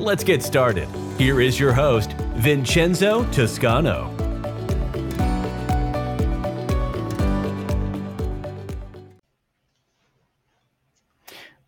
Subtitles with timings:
[0.00, 0.88] Let's get started.
[1.18, 4.10] Here is your host, Vincenzo Toscano.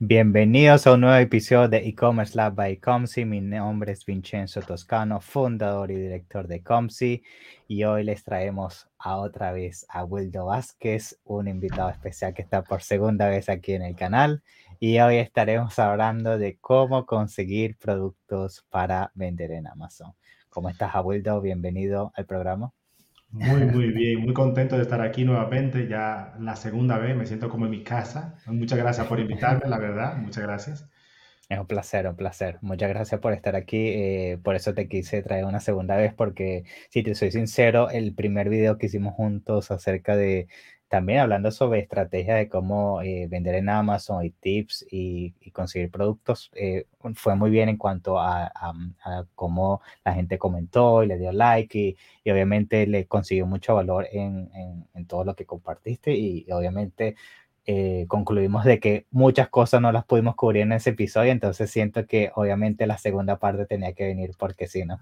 [0.01, 3.27] Bienvenidos a un nuevo episodio de E-Commerce Lab by Comsi.
[3.27, 7.23] Mi nombre es Vincenzo Toscano, fundador y director de Comsi.
[7.69, 12.62] Y hoy les traemos a otra vez a Wildo Vázquez, un invitado especial que está
[12.62, 14.42] por segunda vez aquí en el canal.
[14.84, 20.12] Y hoy estaremos hablando de cómo conseguir productos para vender en Amazon.
[20.48, 21.41] ¿Cómo estás, Wildo?
[21.41, 22.72] Bienvenido al programa.
[23.30, 27.48] Muy, muy bien, muy contento de estar aquí nuevamente, ya la segunda vez, me siento
[27.48, 28.34] como en mi casa.
[28.47, 30.91] Muchas gracias por invitarme, la verdad, muchas gracias.
[31.48, 32.58] Es un placer, un placer.
[32.61, 33.89] Muchas gracias por estar aquí.
[33.89, 38.14] Eh, por eso te quise traer una segunda vez, porque si te soy sincero, el
[38.14, 40.48] primer video que hicimos juntos acerca de
[40.93, 46.51] también hablando sobre estrategias de cómo eh, vender en Amazon y tips y, conseguir productos,
[46.55, 48.53] eh, fue muy bien en cuanto a,
[49.35, 54.51] cómo la gente comentó y le dio like y, obviamente le consiguió mucho valor en,
[54.95, 57.17] en, todo lo que compartiste y obviamente
[57.64, 62.06] eh, concluimos de que muchas cosas no las pudimos cubrir en ese episodio, entonces siento
[62.06, 64.98] que obviamente la segunda parte tenía que venir porque sí, ¿no?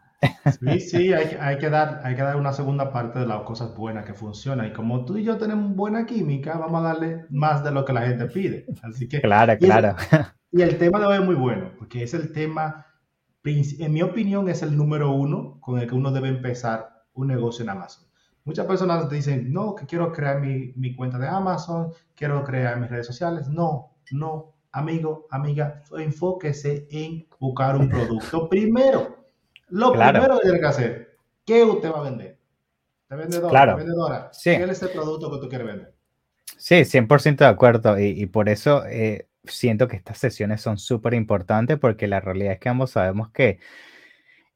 [0.61, 3.75] Sí, sí, hay, hay, que dar, hay que dar una segunda parte de las cosas
[3.75, 7.65] buenas que funcionan y como tú y yo tenemos buena química, vamos a darle más
[7.65, 8.67] de lo que la gente pide.
[8.83, 9.23] Así que...
[9.23, 9.97] Claro, claro.
[10.53, 12.87] y el tema de hoy es muy bueno porque es el tema,
[13.43, 17.63] en mi opinión, es el número uno con el que uno debe empezar un negocio
[17.63, 18.10] en Amazon.
[18.45, 22.91] Muchas personas dicen, no, que quiero crear mi, mi, cuenta de Amazon, quiero crear mis
[22.91, 23.49] redes sociales.
[23.49, 29.25] No, no, amigo, amiga, enfóquese en buscar un producto primero.
[29.69, 32.39] Lo primero que tiene que hacer, ¿qué usted va a vender?
[33.09, 33.77] ¿Te vendedor, claro.
[33.77, 34.31] vendedora?
[34.33, 34.51] Sí.
[34.51, 35.95] ¿Qué es el producto que tú quieres vender?
[36.57, 37.99] Sí, 100% de acuerdo.
[37.99, 42.55] Y, y por eso eh, siento que estas sesiones son súper importantes porque la realidad
[42.55, 43.59] es que ambos sabemos que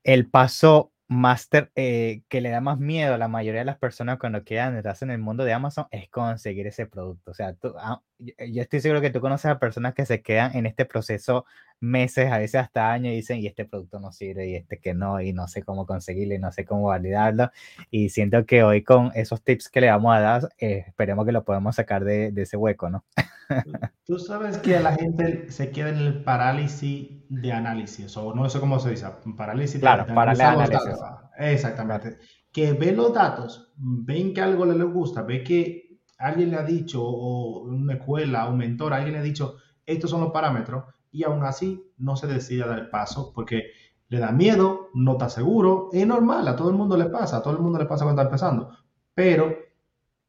[0.02, 4.18] el paso Master eh, que le da más miedo a la mayoría de las personas
[4.18, 7.30] cuando quedan detrás en el mundo de Amazon es conseguir ese producto.
[7.30, 10.56] O sea, tú, ah, yo estoy seguro que tú conoces a personas que se quedan
[10.56, 11.44] en este proceso
[11.80, 14.94] meses, a veces hasta años, y dicen, y este producto no sirve, y este que
[14.94, 17.50] no, y no sé cómo conseguirlo, y no sé cómo validarlo.
[17.90, 21.32] Y siento que hoy con esos tips que le vamos a dar, eh, esperemos que
[21.32, 23.04] lo podamos sacar de, ese hueco, ¿no?
[24.06, 28.60] Tú sabes que la gente se queda en el parálisis de análisis, o no sé
[28.60, 29.06] cómo se dice,
[29.36, 30.94] parálisis claro, de, análisis.
[31.38, 32.18] Exactamente.
[32.52, 37.02] Que ve los datos, ven que algo le gusta, ve que alguien le ha dicho,
[37.02, 41.44] o una escuela, un mentor, alguien le ha dicho, estos son los parámetros, y aún
[41.44, 43.70] así no se decide a dar el paso porque
[44.08, 47.42] le da miedo, no está seguro, es normal, a todo el mundo le pasa, a
[47.42, 48.70] todo el mundo le pasa cuando está empezando,
[49.14, 49.63] pero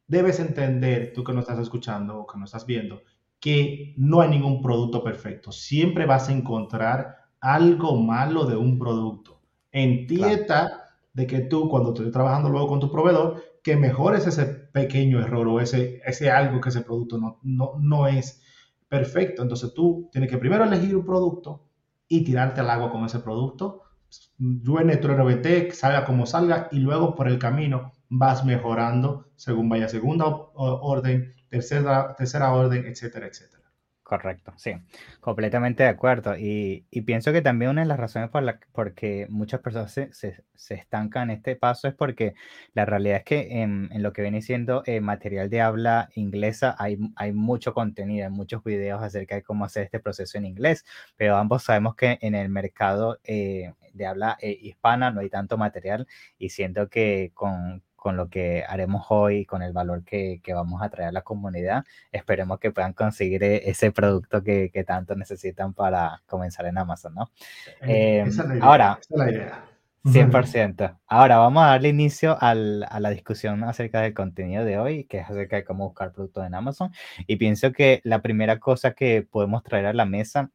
[0.07, 3.01] debes entender, tú que no estás escuchando o que no estás viendo,
[3.39, 9.41] que no hay ningún producto perfecto, siempre vas a encontrar algo malo de un producto.
[9.71, 15.19] Entienda de que tú cuando estés trabajando luego con tu proveedor, que mejores ese pequeño
[15.19, 18.41] error o ese, ese algo que ese producto no, no, no es
[18.87, 19.41] perfecto.
[19.41, 21.65] Entonces tú tienes que primero elegir un producto
[22.07, 23.81] y tirarte al agua con ese producto.
[24.37, 25.27] Llueve, trueno,
[25.73, 32.15] salga como salga y luego por el camino vas mejorando según vaya segunda orden, tercera,
[32.15, 33.55] tercera orden, etcétera, etcétera.
[34.05, 34.71] Correcto, sí,
[35.19, 36.37] completamente de acuerdo.
[36.37, 40.13] Y, y, pienso que también una de las razones por la porque muchas personas se,
[40.13, 42.35] se, se, estancan en este paso es porque
[42.75, 46.75] la realidad es que en, en lo que viene siendo eh, material de habla inglesa
[46.77, 50.85] hay, hay mucho contenido, hay muchos videos acerca de cómo hacer este proceso en inglés,
[51.15, 55.57] pero ambos sabemos que en el mercado eh, de habla eh, hispana no hay tanto
[55.57, 56.07] material
[56.37, 60.79] y siento que con, con lo que haremos hoy, con el valor que, que, vamos
[60.83, 65.15] a traer a la comunidad, esperemos que puedan conseguir e, ese producto que, que tanto
[65.15, 67.31] necesitan para comenzar en Amazon, ¿no?
[67.81, 69.65] Eh, esa es la idea, ahora, esa es la idea.
[70.03, 70.99] 100%.
[71.07, 75.17] Ahora vamos a darle inicio al, a la discusión acerca del contenido de hoy, que
[75.17, 76.91] es acerca de cómo buscar productos en Amazon.
[77.25, 80.51] Y pienso que la primera cosa que podemos traer a la mesa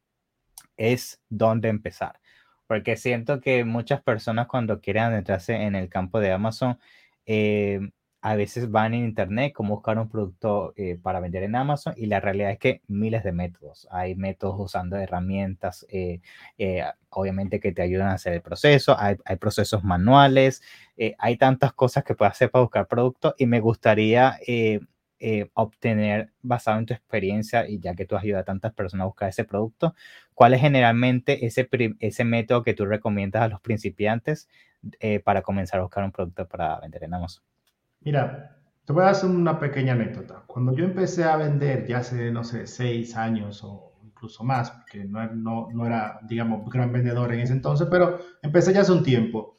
[0.77, 2.21] es dónde empezar.
[2.65, 6.79] Porque siento que muchas personas cuando quieren adentrarse en el campo de Amazon,
[7.33, 7.79] eh,
[8.21, 12.05] a veces van en internet como buscar un producto eh, para vender en Amazon y
[12.05, 13.87] la realidad es que miles de métodos.
[13.89, 16.21] Hay métodos usando herramientas, eh,
[16.57, 20.61] eh, obviamente que te ayudan a hacer el proceso, hay, hay procesos manuales,
[21.17, 24.37] hay tantas cosas que puedes hacer para buscar productos y me gustaría
[25.53, 29.07] obtener, basado en tu experiencia y ya que tú has ayudado a tantas personas a
[29.07, 29.95] buscar ese producto,
[30.35, 31.67] ¿cuál es generalmente ese,
[31.99, 34.47] ese método que tú recomiendas a los principiantes
[35.23, 37.43] para comenzar a buscar un producto para vender en Amazon?
[38.01, 40.43] Mira, te voy a hacer una pequeña anécdota.
[40.47, 45.03] Cuando yo empecé a vender, ya hace, no sé, seis años o incluso más, porque
[45.03, 49.57] no, no, era, digamos, gran vendedor en ese entonces, pero empecé ya hace un tiempo.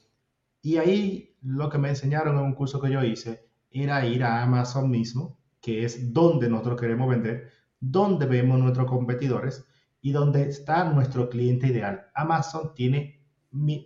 [0.60, 4.42] Y ahí lo que me enseñaron en un curso que yo hice era ir a
[4.42, 9.66] Amazon mismo, que es donde nosotros queremos vender, donde vemos nuestros competidores
[10.00, 12.06] y donde está nuestro cliente ideal.
[12.14, 13.21] Amazon tiene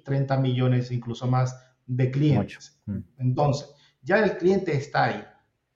[0.04, 2.80] 30 millones, incluso más, de clientes.
[2.86, 2.98] Mm.
[3.18, 3.68] Entonces,
[4.02, 5.24] ya el cliente está ahí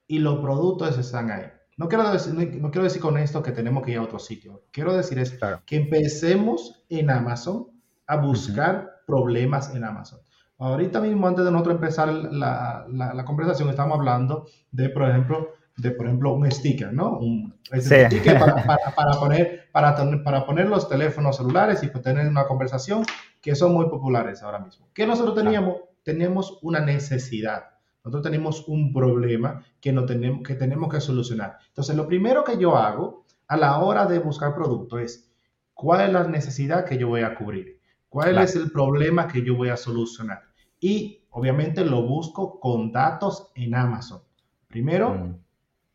[0.07, 1.47] y los productos están ahí.
[1.77, 4.65] No quiero decir, no, quiero decir con esto que tenemos que ir a otro sitio.
[4.71, 7.69] Quiero decir es que empecemos en Amazon
[8.07, 10.21] a buscar problemas en Amazon.
[10.59, 15.91] Ahorita mismo, antes de nosotros empezar la, la, conversación, estamos hablando de, por ejemplo, de,
[15.93, 17.19] por ejemplo, un sticker, ¿no?
[17.19, 18.57] Un, sticker para,
[18.95, 23.05] para, poner, para, para poner los teléfonos celulares y tener una conversación
[23.41, 24.89] que son muy populares ahora mismo.
[24.93, 25.77] ¿Qué nosotros teníamos?
[26.03, 27.65] Teníamos una necesidad.
[28.05, 31.59] Nosotros tenemos un problema que, no tenemos, que tenemos que solucionar.
[31.69, 35.31] Entonces, lo primero que yo hago a la hora de buscar producto es
[35.75, 39.57] cuál es la necesidad que yo voy a cubrir, cuál es el problema que yo
[39.57, 40.43] voy a solucionar.
[40.79, 44.23] Y obviamente lo busco con datos en Amazon.
[44.67, 45.39] Primero, mm.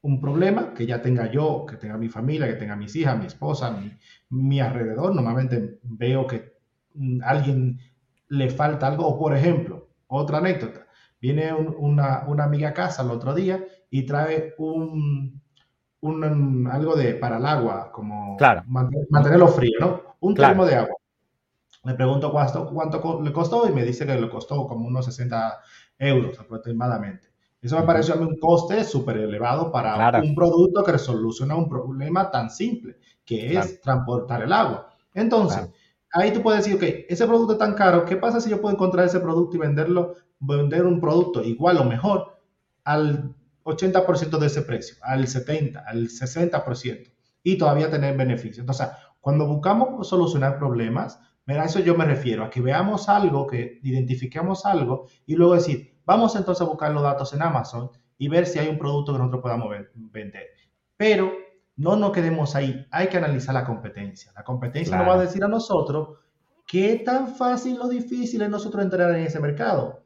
[0.01, 3.25] un problema que ya tenga yo, que tenga mi familia, que tenga mis hijas, mi
[3.25, 3.92] esposa, mi,
[4.30, 5.15] mi alrededor.
[5.15, 6.55] Normalmente veo que
[6.95, 7.80] a mm, alguien
[8.30, 9.07] le falta algo.
[9.07, 10.86] O por ejemplo, otra anécdota
[11.25, 15.42] Viene una, amiga a casa el otro día y trae un,
[16.01, 18.38] un algo de para el agua, como
[19.09, 20.01] mantenerlo frío, ¿no?
[20.19, 20.95] Un termo de agua.
[21.83, 25.62] Le pregunto cuánto, cuánto le costó y me dice que le costó como unos 60
[25.97, 27.30] euros aproximadamente.
[27.59, 31.68] Eso me pareció a mí un coste súper elevado para un producto que soluciona un
[31.68, 34.89] problema tan simple, que es transportar el agua.
[35.12, 35.71] Entonces,
[36.15, 38.73] ahí tú puedes decir, ok, ese producto es tan caro, ¿qué pasa si yo puedo
[38.73, 42.39] encontrar ese producto y venderlo vender un producto igual o mejor
[42.85, 47.12] al 80% de ese precio, al 70%, al 60%
[47.44, 48.59] y todavía tener beneficios.
[48.59, 48.88] Entonces,
[49.19, 54.65] cuando buscamos solucionar problemas, a eso yo me refiero, a que veamos algo, que identifiquemos
[54.65, 58.59] algo y luego decir, vamos entonces a buscar los datos en Amazon y ver si
[58.59, 60.47] hay un producto que nosotros podamos vender.
[60.95, 61.31] Pero
[61.77, 64.31] no nos quedemos ahí, hay que analizar la competencia.
[64.36, 66.19] La competencia nos va a decir a nosotros
[66.66, 70.04] qué tan fácil o difícil es nosotros entrar en ese mercado.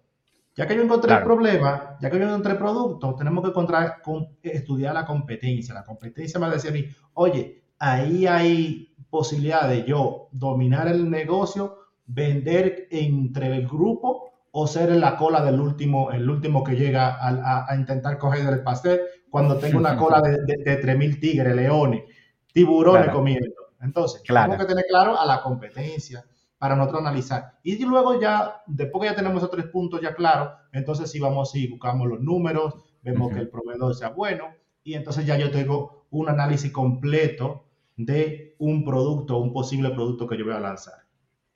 [0.56, 4.02] Ya que yo encontré el problema, ya que yo encontré el producto, tenemos que encontrar,
[4.42, 5.74] estudiar la competencia.
[5.74, 11.78] La competencia me decía a mí, oye, ahí hay posibilidad de yo dominar el negocio,
[12.06, 17.18] vender entre el grupo o ser en la cola del último, el último que llega
[17.22, 22.04] a, intentar coger el pastel cuando tengo una cola de, de, 3.000 tigres, leones,
[22.52, 23.48] tiburones comiendo.
[23.82, 26.24] Entonces, tenemos que tener claro a la competencia,
[26.60, 27.58] para nosotros analizar.
[27.64, 31.56] Y luego ya, después que ya tenemos esos tres puntos ya claros, entonces sí vamos
[31.56, 34.50] y buscamos los números, vemos que el proveedor sea bueno
[34.84, 37.64] y entonces ya yo tengo un análisis completo
[37.96, 40.96] de un producto, un posible producto que yo voy a lanzar.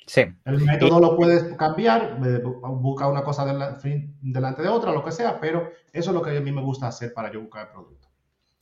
[0.06, 0.22] Sí.
[0.46, 2.18] El método lo puedes cambiar,
[2.62, 6.42] buscar una cosa delante de otra, lo que sea, pero eso es lo que a
[6.42, 8.10] mí me gusta hacer para yo buscar el producto.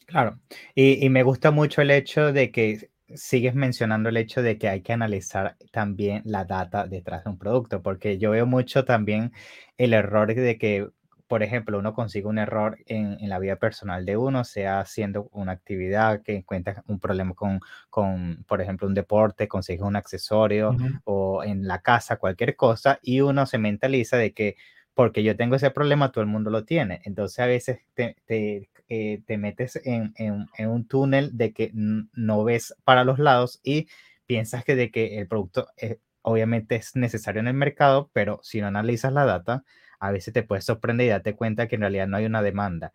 [0.05, 0.39] Claro,
[0.75, 4.69] y, y me gusta mucho el hecho de que sigues mencionando el hecho de que
[4.69, 9.31] hay que analizar también la data detrás de un producto, porque yo veo mucho también
[9.77, 10.89] el error de que,
[11.31, 15.53] por ejemplo, uno consigue un error en, la vida personal de uno, sea haciendo una
[15.53, 21.41] actividad que encuentra un problema con, con, por ejemplo, un deporte, consigue un accesorio o
[21.45, 24.57] en la casa, cualquier cosa, y uno se mentaliza de que
[24.93, 26.99] porque yo tengo ese problema, todo el mundo lo tiene.
[27.05, 28.17] Entonces a veces te,
[28.89, 30.13] eh, te metes en,
[30.59, 33.87] un túnel de que no ves para los lados y
[34.25, 38.59] piensas que de que el producto eh, obviamente es necesario en el mercado, pero si
[38.59, 39.63] no analizas la data,
[40.01, 42.91] a veces te puedes sorprender y darte cuenta que en realidad no hay una demanda.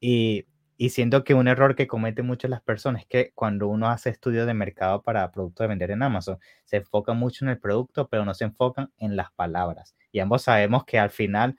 [0.00, 0.46] Y,
[0.76, 4.10] y siento que un error que cometen muchas las personas es que cuando uno hace
[4.10, 8.08] estudios de mercado para productos de vender en Amazon, se enfoca mucho en el producto,
[8.08, 9.96] pero no se enfocan en las palabras.
[10.12, 11.58] Y ambos sabemos que al final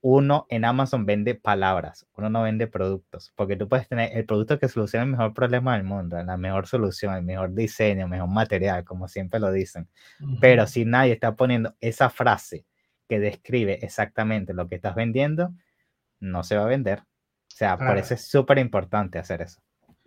[0.00, 4.58] uno en Amazon vende palabras, uno no vende productos, porque tú puedes tener el producto
[4.58, 8.28] que soluciona el mejor problema del mundo, la mejor solución, el mejor diseño, el mejor
[8.28, 9.88] material, como siempre lo dicen.
[10.40, 12.64] Pero si nadie está poniendo esa frase
[13.08, 15.54] que describe exactamente lo que estás vendiendo,
[16.20, 17.00] no se va a vender.
[17.00, 19.60] O sea, por eso es súper importante hacer eso.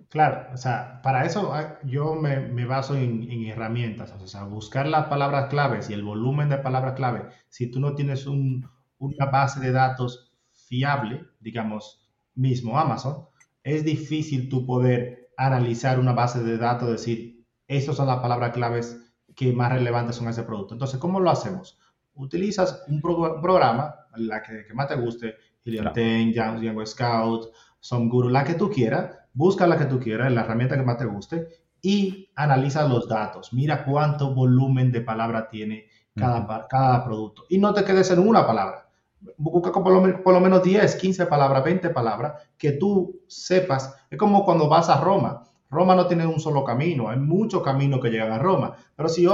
[0.09, 4.43] Claro, o sea, para eso ah, yo me, me baso en, en, herramientas, o sea,
[4.43, 7.25] buscar las palabras claves y el volumen de palabras clave.
[7.49, 13.25] Si tú no tienes un, una base de datos fiable, digamos, mismo Amazon,
[13.63, 19.13] es difícil tú poder analizar una base de datos, decir, estas son las palabras claves
[19.35, 20.73] que más relevantes son ese producto.
[20.73, 21.79] Entonces, ¿cómo lo hacemos?
[22.19, 26.59] Utilizas un, programa, la que, más te guste, Helium claro.
[26.59, 30.83] Django Scout, SomeGuru, la que tú quieras, busca la que tú quieras, la herramienta que
[30.83, 31.47] más te guste
[31.81, 33.53] y analiza los datos.
[33.53, 35.85] Mira cuánto volumen de palabra tiene
[36.15, 37.43] cada, cada producto.
[37.49, 38.89] Y no te quedes en una palabra.
[39.37, 43.95] Busca por lo, por lo menos 10, 15 palabras, 20 palabras que tú sepas.
[44.09, 45.43] Es como cuando vas a Roma.
[45.69, 48.75] Roma no tiene un solo camino, hay muchos caminos que llegan a Roma.
[48.95, 49.27] Pero si,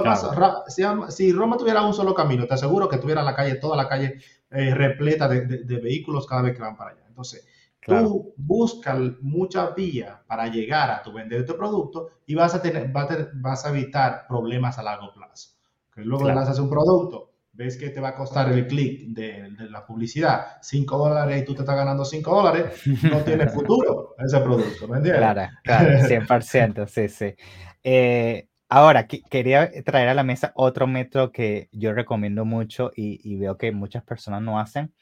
[1.09, 4.19] si, Roma tuviera un solo camino, te aseguro que tuviera la calle, toda la calle
[4.51, 7.05] eh, repleta de, de, vehículos cada vez que van para allá.
[7.07, 7.47] Entonces,
[7.85, 12.91] Tú buscas muchas vías para llegar a tu vender tu producto y vas a, tener,
[12.91, 15.51] vas a, evitar problemas a largo plazo.
[15.93, 19.85] Que luego lanzas un producto, ves que te va a costar el clic de, la
[19.85, 24.87] publicidad 5 dólares y tú te estás ganando 5 dólares, no tiene futuro ese producto,
[24.87, 25.21] ¿me entiendes?
[25.21, 27.35] Claro, claro, 100%, sí, sí.
[27.83, 33.37] Eh, ahora, quería traer a la mesa otro método que yo recomiendo mucho y, y
[33.37, 34.93] veo que muchas personas no hacen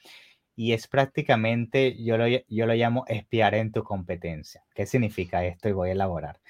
[0.56, 4.62] y es prácticamente, yo lo, yo lo llamo espiar en tu competencia.
[4.74, 5.68] ¿Qué significa esto?
[5.68, 6.40] Y voy a elaborar.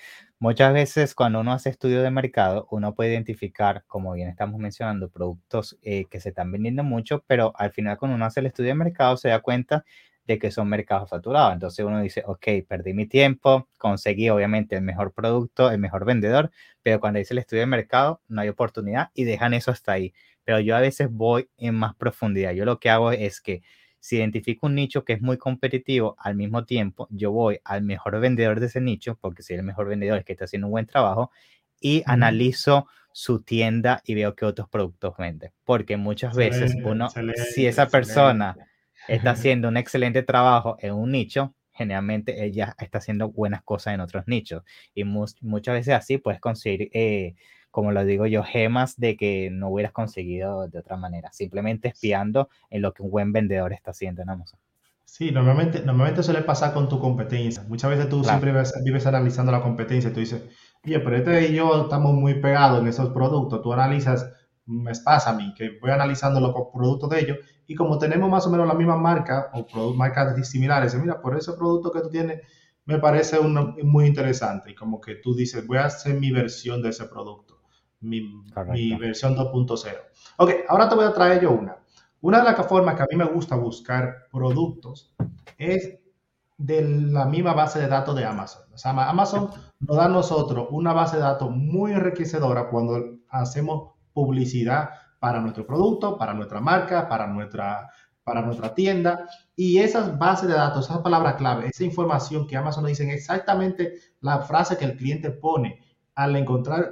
[0.45, 5.09] Muchas veces cuando uno hace estudio de mercado, uno puede identificar, como bien estamos mencionando,
[5.09, 8.69] productos eh, que se están vendiendo mucho, pero al final cuando uno hace el estudio
[8.69, 9.87] de mercado se da cuenta
[10.27, 11.55] de que son mercados saturados.
[11.55, 16.51] Entonces uno dice, ok, perdí mi tiempo, conseguí obviamente el mejor producto, el mejor vendedor,
[16.83, 20.13] pero cuando hice el estudio de mercado no hay oportunidad y dejan eso hasta ahí.
[20.45, 22.53] Pero yo a veces voy en más profundidad.
[22.53, 23.63] Yo lo que hago es que
[24.05, 28.21] si identifico un nicho que es muy competitivo, al mismo tiempo yo voy al mejor
[28.21, 30.85] vendedor de ese nicho, porque si el mejor vendedor es que está haciendo un buen
[30.85, 31.31] trabajo,
[31.81, 35.53] y analizo su tienda y veo qué otros productos vende.
[35.65, 37.09] Porque muchas veces uno,
[37.55, 38.55] si esa persona
[39.09, 44.01] está haciendo un excelente trabajo en un nicho, generalmente ella está haciendo buenas cosas en
[44.01, 44.65] otros nichos.
[44.95, 47.37] Y muchas veces así puedes conseguir eh,
[47.75, 52.49] como lo digo yo, gemas de que no hubieras conseguido de otra manera, simplemente espiando
[52.71, 54.61] en lo que un buen vendedor está haciendo en Amazon.
[55.05, 57.65] Sí, normalmente, normalmente suele pasar con tu competencia.
[57.67, 58.53] Muchas veces tú siempre
[58.85, 60.45] vives, analizando la competencia y tú dices,
[60.87, 63.61] oye, pero este y yo estamos muy pegados en esos productos.
[63.61, 64.33] Tú analizas,
[64.67, 68.47] me pasa a mí, que voy analizando los productos de ellos y como tenemos más
[68.47, 72.41] o menos la misma marca o marcas similares, mira, por ese producto que tú tienes
[72.85, 76.91] me parece muy interesante y como que tú dices, voy a hacer mi versión de
[76.91, 77.54] ese producto
[78.05, 78.45] mi,
[78.99, 79.95] versión 2.0.
[80.39, 81.77] Ok, ahora te voy a traer yo una.
[82.21, 85.15] Una de las formas que a mí me gusta buscar productos
[85.59, 85.99] es
[86.57, 88.63] de la misma base de datos de Amazon.
[88.73, 93.93] O sea, Amazon nos da a nosotros una base de datos muy enriquecedora cuando hacemos
[94.13, 97.91] publicidad para nuestro producto, para nuestra marca, para nuestra,
[98.23, 99.29] para nuestra tienda.
[99.57, 103.95] Y esas bases de datos, esas palabras clave, esa información que Amazon nos dice exactamente
[104.21, 105.84] la frase que el cliente pone
[106.15, 106.91] al encontrar,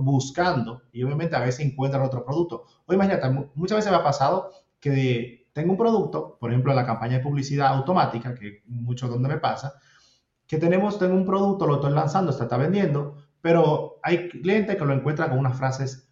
[0.00, 2.64] buscando, y obviamente a veces encuentran otro producto.
[2.86, 7.18] O imagínate, muchas veces me ha pasado que tengo un producto, por ejemplo, la campaña
[7.18, 9.74] de publicidad automática, que mucho donde me pasa,
[10.46, 14.84] que tenemos, tengo un producto, lo estoy lanzando, se está vendiendo, pero hay clientes que
[14.84, 16.08] lo encuentran con unas frases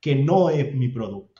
[0.00, 1.37] que no es mi producto.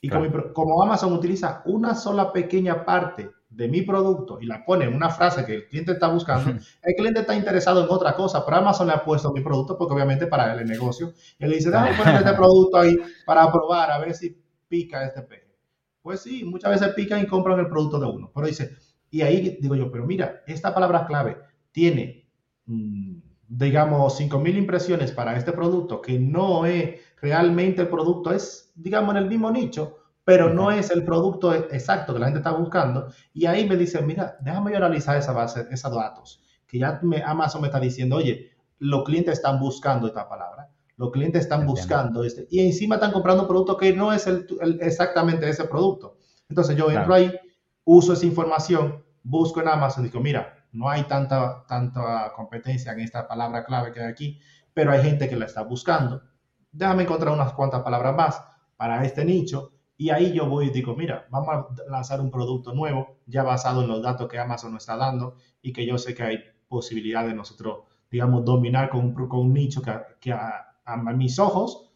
[0.00, 4.84] Y como, como Amazon utiliza una sola pequeña parte de mi producto y la pone
[4.84, 8.44] en una frase que el cliente está buscando, el cliente está interesado en otra cosa,
[8.44, 11.14] pero Amazon le ha puesto mi producto porque obviamente para es negocio.
[11.38, 14.36] Y él le dice, déjame poner este producto ahí para probar a ver si
[14.68, 15.46] pica este peje.
[16.02, 18.30] Pues sí, muchas veces pican y compran el producto de uno.
[18.34, 18.76] Pero dice,
[19.10, 21.38] y ahí digo yo, pero mira, esta palabra clave
[21.72, 22.28] tiene,
[22.66, 23.15] mm,
[23.48, 29.22] digamos, 5.000 impresiones para este producto que no es realmente el producto, es, digamos, en
[29.22, 33.06] el mismo nicho pero no es el producto exacto que la gente está buscando.
[33.32, 37.22] Y ahí me dicen, mira, déjame yo analizar esa base, esos datos, que ya me,
[37.22, 38.50] Amazon me está diciendo, oye,
[38.80, 43.44] los clientes están buscando esta palabra, los clientes están buscando este, y encima están comprando
[43.44, 44.48] un producto que no es el,
[44.80, 46.18] exactamente ese producto.
[46.48, 47.32] Entonces yo entro ahí,
[47.84, 53.00] uso esa información, busco en Amazon y digo, mira, no hay tanta, tanta competencia en
[53.00, 54.40] esta palabra clave que hay aquí,
[54.74, 56.22] pero hay gente que la está buscando.
[56.70, 58.42] Déjame encontrar unas cuantas palabras más
[58.76, 62.74] para este nicho y ahí yo voy y digo, mira, vamos a lanzar un producto
[62.74, 66.14] nuevo, ya basado en los datos que Amazon nos está dando y que yo sé
[66.14, 70.74] que hay posibilidad de nosotros, digamos, dominar con con un nicho que, que a,
[71.14, 71.90] mis ojos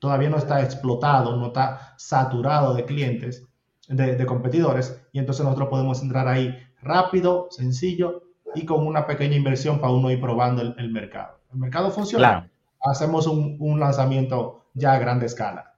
[0.00, 3.46] todavía no está explotado, no está saturado de clientes,
[3.88, 8.23] de, competidores, y entonces nosotros podemos entrar ahí rápido, sencillo
[8.54, 11.38] y con una pequeña inversión para uno ir probando el, mercado.
[11.52, 12.50] El mercado funciona.
[12.84, 15.74] Hacemos un, un lanzamiento ya a grande escala.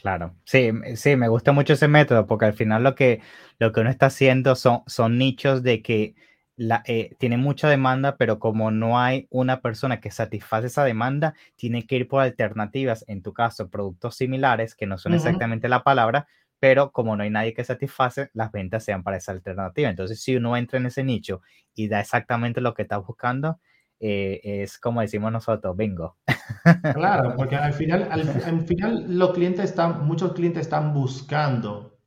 [0.00, 3.22] Claro, sí, sí, me gusta mucho ese método porque al final lo que,
[3.58, 6.14] lo que uno está haciendo son, son nichos de que
[6.56, 11.34] la, eh, tiene mucha demanda, pero como no hay una persona que satisface esa demanda,
[11.56, 15.82] tiene que ir por alternativas, en tu caso, productos similares, que no son exactamente la
[15.82, 16.26] palabra,
[16.58, 19.88] pero como no hay nadie que satisface, las ventas sean para esa alternativa.
[19.88, 21.42] Entonces, si uno entra en ese nicho
[21.74, 23.60] y da exactamente lo que está buscando,
[23.98, 26.16] eh, es como decimos nosotros, bingo.
[26.94, 31.98] Claro, porque al final, al, final los clientes están, muchos clientes están buscando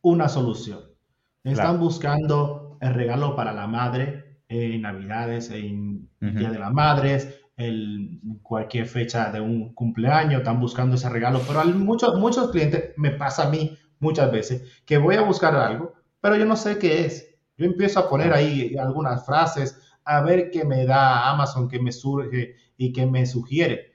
[0.00, 0.80] una solución.
[1.42, 8.38] Están buscando el regalo para la madre en Navidades, en Día de las Madres, en
[8.42, 11.40] cualquier fecha de un cumpleaños, están buscando ese regalo.
[11.46, 15.54] Pero a muchos, muchos clientes, me pasa a mí muchas veces, que voy a buscar
[15.54, 17.36] algo, pero yo no sé qué es.
[17.56, 21.92] Yo empiezo a poner ahí algunas frases, a ver qué me da Amazon, qué me
[21.92, 23.92] surge y qué me sugiere.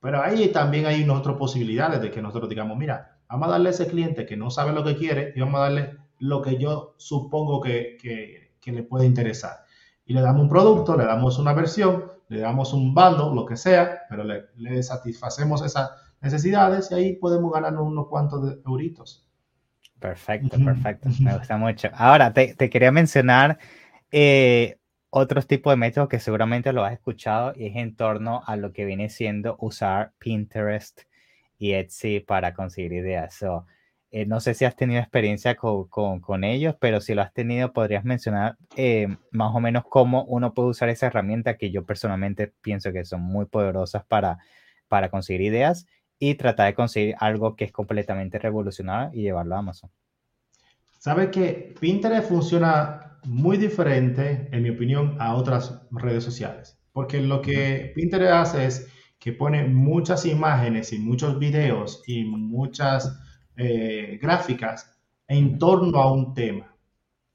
[0.00, 3.72] Pero ahí también hay otras posibilidades de que nosotros digamos, mira, vamos a darle a
[3.72, 6.94] ese cliente que no sabe lo que quiere y vamos a darle lo que yo
[6.98, 9.64] supongo que, que, le puede interesar.
[10.04, 13.56] Y le damos un producto, le damos una versión, le damos un bando, lo que
[13.56, 15.90] sea, pero le, le satisfacemos esas
[16.22, 19.28] necesidades y ahí podemos ganar unos cuantos de euritos.
[20.00, 21.10] Perfecto, perfecto.
[21.20, 21.88] Me gusta mucho.
[21.92, 23.58] Ahora, te, te quería mencionar
[24.10, 24.78] eh,
[25.10, 28.72] otros tipos de métodos que seguramente lo has escuchado y es en torno a lo
[28.72, 31.02] que viene siendo usar Pinterest
[31.58, 33.44] y Etsy para conseguir ideas.
[34.14, 37.72] Eh, no sé si has tenido experiencia con, con, ellos, pero si lo has tenido,
[37.72, 42.52] podrías mencionar eh, más o menos cómo uno puede usar esa herramienta que yo personalmente
[42.60, 44.38] pienso que son muy poderosas para,
[44.88, 45.86] para conseguir ideas
[46.18, 49.90] y tratar de conseguir algo que es completamente revolucionario y llevarlo a Amazon.
[50.98, 56.78] Sabe que Pinterest funciona muy diferente, en mi opinión, a otras redes sociales.
[56.92, 58.88] Porque lo que Pinterest hace es
[59.18, 63.18] que pone muchas imágenes y muchos videos y muchas
[63.56, 66.74] eh, gráficas en torno a un tema.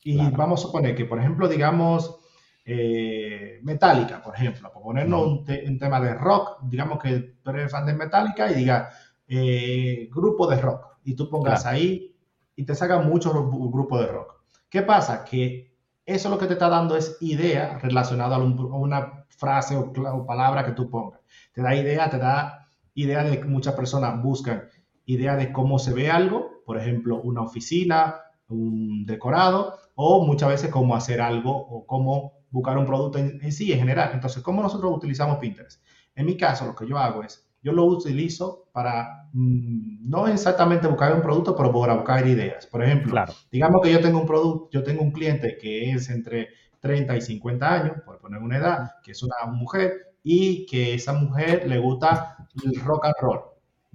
[0.03, 2.17] Y vamos a suponer que, por ejemplo, digamos,
[2.63, 5.45] eh, Metallica, por ejemplo, por ponernos un,
[5.79, 8.89] tema de rock, digamos que tú eres fan de Metallica y diga
[9.27, 12.15] eh, grupo de rock, y tú pongas ahí
[12.55, 14.35] y te saca muchos grupos de rock.
[14.69, 15.23] ¿Qué pasa?
[15.23, 15.73] Que
[16.05, 20.71] eso lo que te está dando es idea relacionada a, una frase o, palabra que
[20.71, 21.21] tú pongas.
[21.53, 24.63] Te da idea, te da idea de que muchas personas buscan
[25.07, 30.69] idea de cómo se ve algo, por ejemplo, una oficina, un decorado, o muchas veces
[30.69, 34.11] cómo hacer algo o cómo buscar un producto en sí en general.
[34.13, 35.83] Entonces, ¿cómo nosotros utilizamos Pinterest?
[36.13, 40.87] En mi caso, lo que yo hago es yo lo utilizo para mm, no exactamente
[40.87, 42.65] buscar un producto, pero para buscar ideas.
[42.65, 46.49] Por ejemplo, digamos que yo tengo un producto, yo tengo un cliente que es entre
[46.79, 51.13] 30 y 50 años, por poner una edad, que es una mujer y que esa
[51.13, 53.39] mujer le gusta el rock and roll.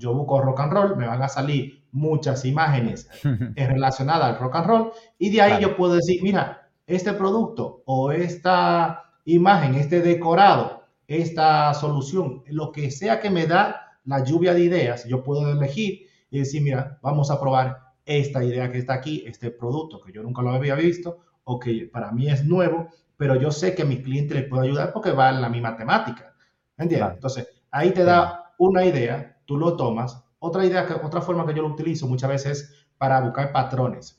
[0.03, 3.09] Yo busco rock and roll, me van a salir muchas imágenes
[3.57, 8.13] relacionadas al rock and roll y de ahí yo puedo decir, mira, este producto o
[8.13, 14.65] esta imagen, este decorado esta solución, lo que sea que me da la lluvia de
[14.65, 19.23] ideas, yo puedo elegir y decir, mira, vamos a probar esta idea que está aquí,
[19.27, 23.37] este producto que yo nunca lo había visto o que para mí es nuevo, pero
[23.37, 26.35] yo sé que a mi cliente le puedo ayudar porque va en la misma temática.
[26.77, 27.15] ¿Entiendes?
[27.15, 30.25] Entonces, ahí te da una idea, tú lo tomas.
[30.39, 34.19] Otra idea, que, otra forma que yo lo utilizo muchas veces para buscar patrones.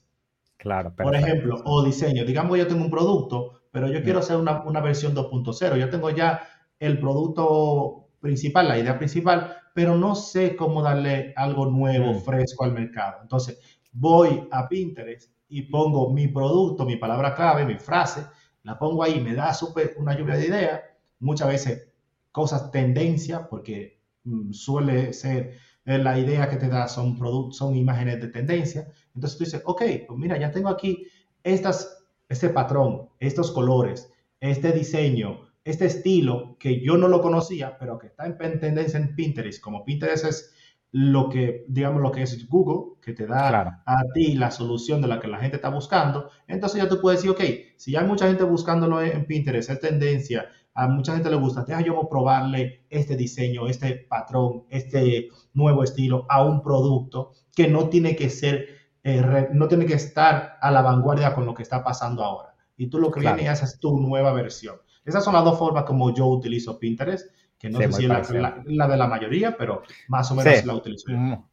[0.57, 0.93] Claro.
[0.95, 2.23] Por ejemplo, o diseño.
[2.23, 5.77] Digamos, yo tengo un producto, pero yo quiero hacer una, una versión 2.0.
[5.77, 6.43] Yo tengo ya
[6.79, 12.73] el producto principal, la idea principal, pero no sé cómo darle algo nuevo, fresco al
[12.73, 13.17] mercado.
[13.23, 13.59] Entonces,
[13.91, 18.25] voy a Pinterest y pongo mi producto, mi palabra clave, mi frase,
[18.61, 20.81] la pongo ahí, me da super, una lluvia de ideas,
[21.19, 21.91] muchas veces
[22.31, 24.02] cosas tendencia, porque
[24.51, 28.87] suele ser eh, la idea que te da son productos, son imágenes de tendencia.
[29.13, 31.07] Entonces tú dices, ok, pues mira, ya tengo aquí
[31.43, 37.97] estas, este patrón, estos colores, este diseño, este estilo que yo no lo conocía, pero
[37.97, 40.53] que está en tendencia en Pinterest, como Pinterest es
[40.91, 45.07] lo que, digamos, lo que es Google, que te da a ti la solución de
[45.07, 48.07] la que la gente está buscando, entonces ya tú puedes decir, ok, si ya hay
[48.07, 52.85] mucha gente buscándolo en Pinterest, es tendencia, a mucha gente le gusta, deja yo probarle
[52.89, 58.67] este diseño, este patrón, este nuevo estilo a un producto que no tiene que ser,
[59.03, 62.55] eh, no tiene que estar a la vanguardia con lo que está pasando ahora.
[62.75, 64.77] Y tú lo que vienes y haces tu nueva versión.
[65.05, 68.87] Esas son las dos formas como yo utilizo Pinterest, que no sé si es la,
[68.87, 71.05] de la mayoría, pero más o menos la utilizo.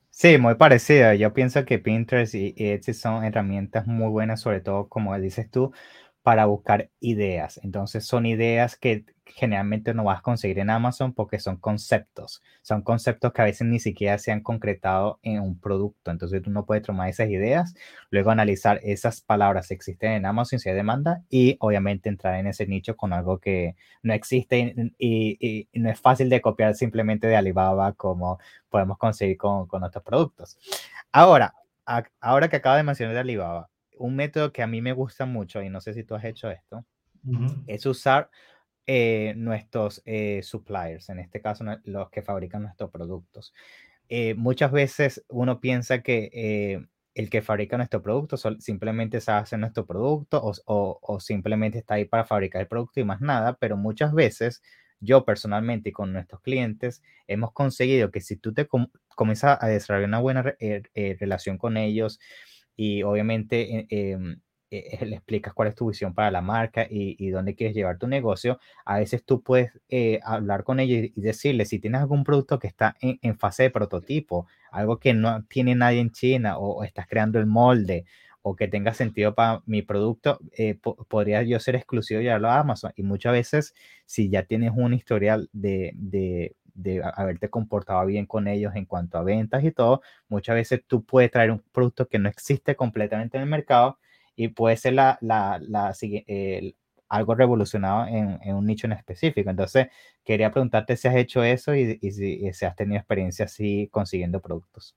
[0.09, 1.15] Sí, muy parecida.
[1.15, 5.51] Yo pienso que Pinterest y, y Etsy son herramientas muy buenas, sobre todo, como dices
[5.51, 5.73] tú,
[6.23, 7.59] para buscar ideas.
[7.63, 12.43] Entonces son ideas que generalmente no vas a conseguir en Amazon porque son conceptos.
[12.63, 16.11] Son conceptos que a veces ni siquiera se han concretado en un producto.
[16.11, 17.75] Entonces tú no puedes tomar esas ideas,
[18.11, 22.49] luego analizar esas palabras que existen en Amazon si hay demanda y obviamente entrar en
[22.49, 27.37] ese nicho con algo que no existe y, no es fácil de copiar simplemente de
[27.37, 30.59] Alibaba como podemos conseguir con, con otros productos.
[31.13, 31.55] Ahora,
[32.21, 33.70] ahora que acabo de mencionar de Alibaba,
[34.01, 36.51] un método que a mí me gusta mucho, y no sé si tú has hecho
[36.51, 36.85] esto,
[37.67, 38.31] es usar
[38.87, 43.53] eh, nuestros eh, suppliers, en este caso los que fabrican nuestros productos.
[44.09, 46.81] Eh, muchas veces uno piensa que
[47.15, 52.05] el que fabrica nuestro producto simplemente sabe hacer nuestro producto o, o, simplemente está ahí
[52.07, 54.63] para fabricar el producto y más nada, pero muchas veces
[54.99, 58.67] yo personalmente y con nuestros clientes hemos conseguido que si tú te
[59.15, 60.57] comienzas a desarrollar una buena
[61.19, 62.19] relación con ellos,
[62.81, 64.41] y obviamente eh, em,
[64.71, 68.07] eh, le explicas cuál es tu visión para la marca y, dónde quieres llevar tu
[68.07, 72.59] negocio, a veces tú puedes eh, hablar con ellos y, decirles si tienes algún producto
[72.59, 77.07] que está en, fase de prototipo, algo que no tiene nadie en China o, estás
[77.07, 78.07] creando el molde
[78.41, 80.41] o que tenga sentido para mi producto,
[81.09, 82.93] podría yo ser exclusivo y llevarlo a Amazon.
[82.97, 83.75] Y muchas veces,
[84.07, 86.57] si ya tienes un historial de
[87.15, 91.31] haberte comportado bien con ellos en cuanto a ventas y todo, muchas veces tú puedes
[91.31, 93.99] traer un producto que no existe completamente en el mercado
[94.37, 95.93] y puede ser la, la, la
[97.11, 99.51] algo revolucionado en, en, un nicho en específico.
[99.51, 99.89] Entonces,
[100.25, 104.97] quería preguntarte si has hecho eso y, y, si, has tenido experiencia así consiguiendo productos.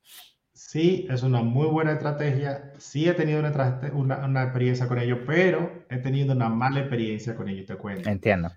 [0.53, 2.71] Sí, es una muy buena estrategia.
[2.77, 7.35] Sí he tenido una, una, una experiencia con ello, pero he tenido una mala experiencia
[7.35, 8.07] con ello, te cuento.
[8.07, 8.51] Entiendo.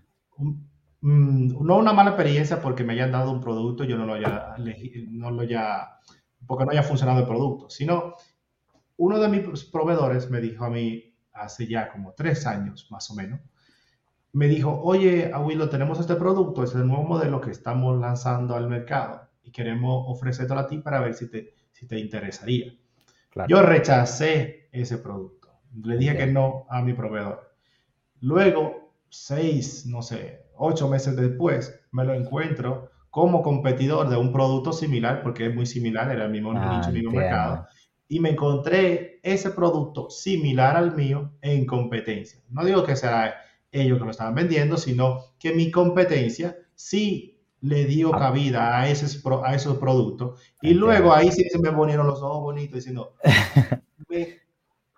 [1.01, 4.57] Mm, no una mala experiencia porque me hayan dado un producto, yo no lo haya,
[5.09, 5.99] no lo haya,
[6.47, 8.15] porque no haya funcionado el producto, sino
[8.97, 13.15] uno de mis proveedores me dijo a mí hace ya como tres años más o
[13.15, 13.41] menos,
[14.33, 18.69] me dijo, oye, Abuelo, tenemos este producto, es el nuevo modelo que estamos lanzando al
[18.69, 22.75] mercado y queremos ofrecértelo a ti para ver si te, si te interesaría.
[23.49, 25.49] Yo rechacé ese producto,
[25.83, 27.55] le dije que no a mi proveedor.
[28.21, 34.73] Luego, seis, no sé, ocho meses después, me lo encuentro como competidor de un producto
[34.73, 37.67] similar, porque es muy similar, era el mismo ah, nicho, el mismo mercado,
[38.09, 42.41] y me encontré ese producto similar al mío en competencia.
[42.51, 43.35] No digo que sea
[43.73, 48.19] ellos que lo estaban vendiendo, sino que mi competencia sí le dio ah.
[48.19, 50.41] cabida a, ese, a esos productos.
[50.61, 53.15] Y luego ahí sí se me ponieron los ojos bonitos diciendo,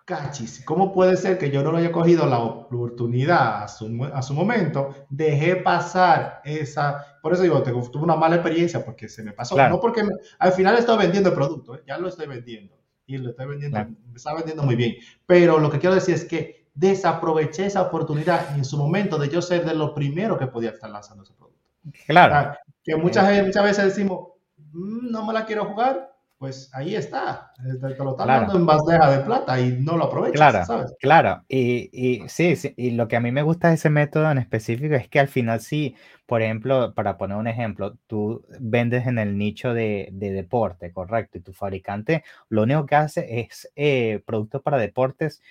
[0.09, 4.23] cachis, ¿cómo puede ser que yo no lo haya cogido la oportunidad a su, a
[4.23, 5.05] su momento?
[5.07, 9.79] Dejé pasar esa, por eso digo, tuve una mala experiencia porque se me pasó, no
[9.79, 10.01] porque
[10.39, 11.83] al final estoy vendiendo el producto, ¿eh?
[11.87, 14.95] ya lo estoy vendiendo y lo estoy vendiendo, me está vendiendo muy bien,
[15.27, 19.43] pero lo que quiero decir es que desaproveché esa oportunidad en su momento de yo
[19.43, 21.59] ser de los primeros que podía estar lanzando ese producto.
[22.07, 22.55] Claro.
[22.83, 23.43] que muchas, eh.
[23.43, 26.08] muchas veces decimos, mm, no me la quiero jugar,
[26.39, 27.51] pues ahí está.
[27.57, 30.95] Te, lo están dando en bandeja de plata y no lo aprovechas, claro, ¿sabes?
[30.99, 34.31] Claro, y, y sí, sí, y lo que a mí me gusta de ese método
[34.31, 39.05] en específico es que al final sí, por ejemplo, para poner un ejemplo, tú vendes
[39.05, 43.69] en el nicho de, de deporte, correcto, y tu fabricante lo único que hace es
[43.75, 45.41] eh, productos para deportes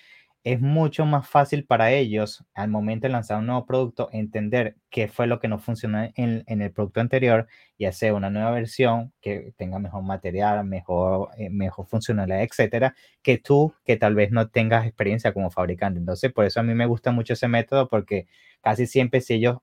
[0.52, 5.06] es mucho más fácil para ellos al momento de lanzar un nuevo producto entender qué
[5.06, 9.52] fue lo que no funcionó en, el producto anterior y hacer una nueva versión que
[9.58, 14.86] tenga mejor material, mejor, eh, mejor funcionalidad, etcétera, que tú que tal vez no tengas
[14.86, 16.00] experiencia como fabricante.
[16.00, 18.26] Entonces, por eso a mí me gusta mucho ese método porque
[18.62, 19.58] casi siempre si ellos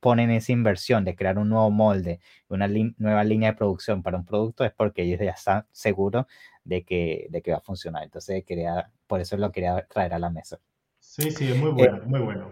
[0.00, 4.24] ponen esa inversión de crear un nuevo molde, una nueva línea de producción para un
[4.24, 6.26] producto es porque ellos ya están seguros
[6.64, 8.04] de que, de que va a funcionar.
[8.04, 10.58] Entonces, quería, por eso lo quería traer a la mesa.
[10.98, 12.48] Sí, sí, es muy bueno, eh, muy bueno.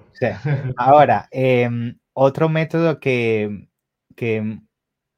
[0.77, 3.69] Ahora, em, otro método que,
[4.15, 4.61] que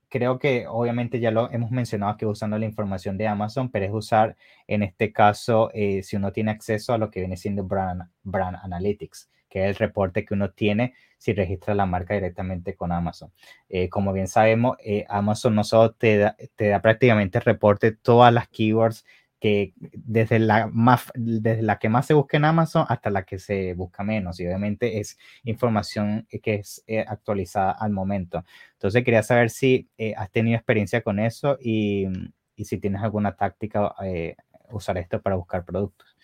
[0.09, 3.93] creo que obviamente ya lo hemos mencionado que usando la información de Amazon, pero es
[3.93, 8.11] usar en este caso eh, si uno tiene acceso a lo que viene siendo Brand,
[8.23, 12.93] Brand Analytics que es el reporte que uno tiene si registra la marca directamente con
[12.93, 13.33] Amazon.
[13.69, 18.33] Eh, como bien sabemos, eh, Amazon no solo te da, te da prácticamente reporte todas
[18.33, 19.05] las keywords
[19.41, 23.39] que desde la, más, desde la que más se busca en Amazon hasta la que
[23.39, 24.41] se busca menos.
[24.41, 28.45] Y obviamente es información que es eh, actualizada al momento.
[28.73, 32.07] Entonces quería saber si has tenido experiencia con eso y,
[32.57, 33.95] si tienes alguna táctica
[34.71, 36.17] usar esto para buscar productos.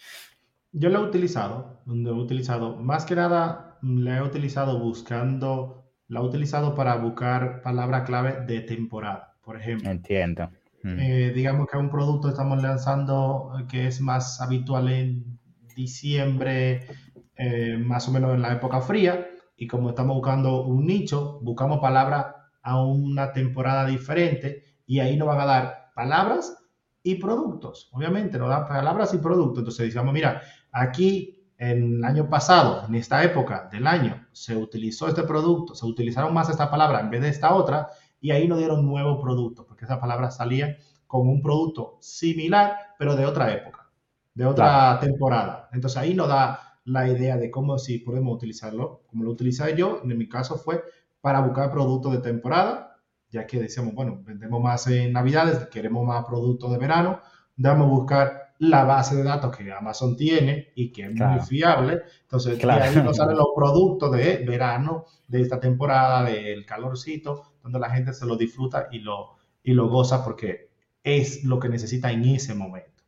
[0.76, 6.18] Yo lo he utilizado, donde he utilizado, más que nada, la he utilizado buscando, la
[6.18, 9.88] he utilizado para buscar palabra clave de temporada, por ejemplo.
[9.88, 10.50] Entiendo.
[10.82, 10.98] Mm.
[10.98, 15.38] Eh, digamos que un producto estamos lanzando eh, que es más habitual en
[15.76, 16.88] diciembre,
[17.36, 21.78] eh, más o menos en la época fría, y como estamos buscando un nicho, buscamos
[21.78, 26.63] palabras a una temporada diferente y ahí nos van a dar palabras
[27.04, 27.90] y productos.
[27.92, 29.58] Obviamente nos dan palabras y productos.
[29.58, 35.06] Entonces digamos, mira, aquí en el año pasado, en esta época del año, se utilizó
[35.06, 37.90] este producto, se utilizaron más esta palabra en vez de esta otra,
[38.20, 43.14] y ahí nos dieron nuevo producto, porque esa palabra salía con un producto similar, pero
[43.14, 43.90] de otra época,
[44.32, 45.68] de otra temporada.
[45.72, 50.00] Entonces ahí nos da la idea de cómo si podemos utilizarlo, como lo utilicé yo,
[50.02, 50.82] en mi caso fue
[51.20, 52.93] para buscar productos de temporada,
[53.34, 57.20] ya que decíamos, bueno, vendemos más en Navidades, queremos más productos de verano,
[57.56, 62.02] damos a buscar la base de datos que Amazon tiene y que es muy fiable.
[62.22, 67.80] Entonces, de ahí nos salen los productos de verano, de esta temporada, del calorcito, donde
[67.80, 70.70] la gente se lo disfruta y lo, y lo goza porque
[71.02, 73.02] es lo que necesita en ese momento.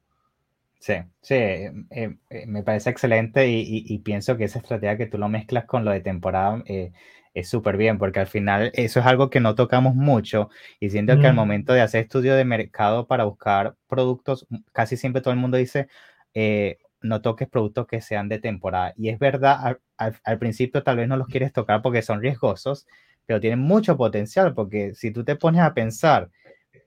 [0.80, 5.28] Sí, sí, eh, eh, me parece excelente y, pienso que esa estrategia que tú lo
[5.28, 6.92] mezclas con lo de temporada eh,
[7.37, 10.49] es súper bien, porque al final eso es algo que no tocamos mucho
[10.81, 15.20] y siento que al momento de hacer estudio de mercado para buscar productos, casi siempre
[15.20, 15.88] todo el mundo dice,
[17.03, 18.94] no toques productos que sean de temporada.
[18.96, 22.87] Y es verdad, al principio tal vez no los quieres tocar porque son riesgosos,
[23.27, 26.31] pero tienen mucho potencial porque si tú te pones a pensar,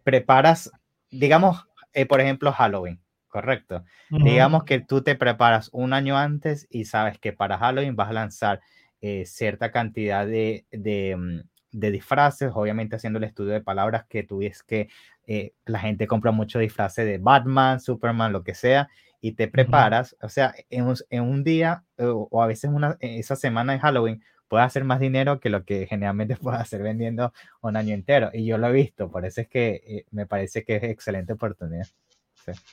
[0.04, 0.72] preparas,
[1.12, 3.84] digamos, eh, por ejemplo, Halloween, correcto.
[4.10, 8.14] Digamos que tú te preparas un año antes y sabes que para Halloween vas a
[8.14, 8.62] lanzar
[9.02, 11.40] eh, cierta cantidad de, mm,
[11.72, 14.90] de, disfraces, obviamente haciendo el estudio de palabras que tú ves que
[15.28, 18.90] eh, la gente compra mucho disfraces de Batman, Superman, lo que sea,
[19.22, 23.36] y te preparas, o sea, en un, en un día o a veces una, esa
[23.36, 27.32] semana de Halloween puedes hacer más dinero que lo que generalmente puedes hacer vendiendo
[27.62, 28.32] un año entero.
[28.34, 31.34] Y yo lo he visto, por eso es que eh, me parece que es excelente
[31.34, 31.88] oportunidad.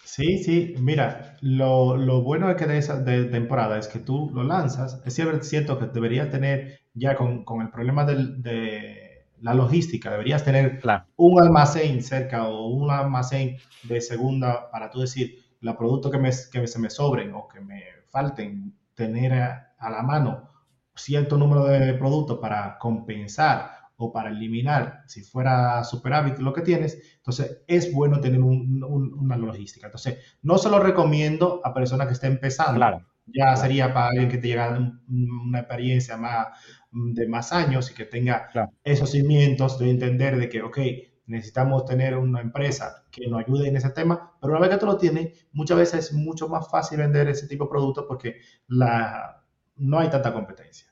[0.04, 4.30] Sí, sí, mira, lo, lo, bueno de que de esa de temporada es que tú
[4.34, 9.54] lo lanzas, es cierto que deberías tener ya con, con el problema del, de la
[9.54, 10.80] logística, deberías tener
[11.16, 16.30] un almacén cerca o un almacén de segunda para tú decir, los productos que, me,
[16.52, 20.48] que se me sobren o que me falten, tener a la mano
[20.96, 26.98] cierto número de productos para compensar o para eliminar, si fuera superávit lo que tienes,
[27.16, 29.86] entonces es bueno tener una logística.
[29.86, 32.74] Entonces, no se lo recomiendo a personas que estén empezando.
[32.74, 33.06] Claro.
[33.26, 34.78] Ya sería para alguien que te llega
[35.08, 36.48] una experiencia más,
[36.92, 38.48] de más años y que tenga
[38.84, 40.78] esos cimientos de entender de que, ok,
[41.26, 44.86] necesitamos tener una empresa que nos ayude en ese tema, pero una vez que tú
[44.86, 48.36] lo tienes, muchas veces es mucho más fácil vender ese tipo de productos porque
[48.68, 49.42] la,
[49.76, 50.86] no hay tanta competencia.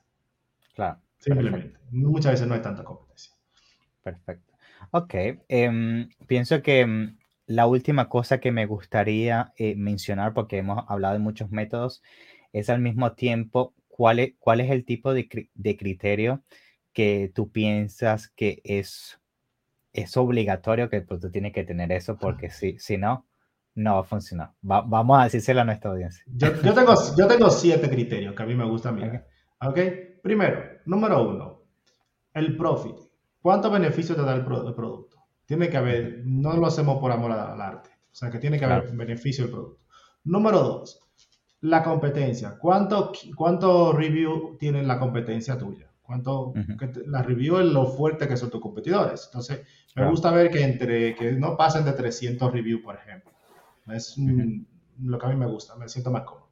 [0.73, 0.99] Claro.
[1.25, 1.79] Simplemente.
[1.89, 3.33] Muchas veces no hay tanta competencia.
[4.03, 4.53] Perfecto.
[4.91, 5.13] Ok.
[5.47, 11.15] Em, pienso que em, la última cosa que me gustaría eh, mencionar, porque hemos hablado
[11.15, 12.03] de muchos métodos,
[12.53, 15.27] es al mismo tiempo cuál es, cuál es el tipo de,
[15.77, 16.43] criterio
[16.93, 19.19] que tú piensas que es,
[19.93, 23.25] es obligatorio que pues, tú tienes que tener eso, porque si, si no,
[23.73, 24.51] no va a funcionar.
[24.61, 26.23] vamos a decírselo a nuestra audiencia.
[26.27, 29.27] Yo, tengo, yo tengo siete criterios que a mí me gustan mirar.
[29.61, 29.79] ¿Ok?
[30.25, 31.61] Primero, número uno,
[32.33, 32.95] el profit.
[33.43, 35.17] ¿Cuánto beneficio te da el, producto?
[35.45, 37.91] Tiene que haber, no lo hacemos por amor al arte.
[38.11, 39.83] O sea, que tiene que haber beneficio del producto.
[40.23, 40.99] Número dos,
[41.61, 42.57] la competencia.
[42.57, 45.91] ¿Cuánto, cuánto review tiene la competencia tuya?
[46.01, 46.55] ¿Cuánto,
[47.05, 49.25] la review es lo fuerte que son tus competidores?
[49.27, 49.61] Entonces,
[49.95, 53.31] me gusta ver que entre, que no pasen de 300 reviews, por ejemplo.
[53.93, 56.44] Es lo que a mí me gusta, me siento más cómodo.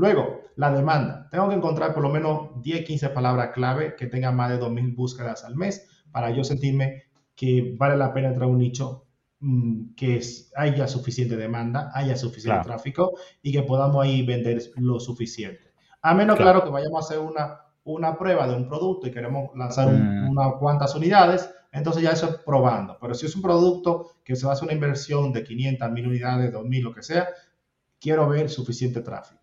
[0.00, 1.28] Luego, la demanda.
[1.30, 4.96] Tengo que encontrar por lo menos 10, 15 palabras clave que tengan más de 2.000
[4.96, 7.02] búsquedas al mes para yo sentirme
[7.36, 9.04] que vale la pena entrar a un nicho
[9.40, 10.18] mm, que
[10.56, 15.74] haya suficiente demanda, haya suficiente tráfico y que podamos ahí vender lo suficiente.
[16.00, 19.50] A menos, claro, que vayamos a hacer una, una prueba de un producto y queremos
[19.54, 20.30] lanzar mm.
[20.30, 22.96] unas cuantas unidades, entonces ya eso es probando.
[22.98, 26.06] Pero si es un producto que se va a hacer una inversión de 500, 1000
[26.06, 27.28] unidades, 2000, lo que sea,
[28.00, 29.39] quiero ver suficiente tráfico.